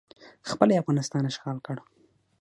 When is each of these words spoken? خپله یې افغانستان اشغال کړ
خپله 0.49 0.71
یې 0.73 0.81
افغانستان 0.81 1.23
اشغال 1.27 1.57
کړ 1.65 1.77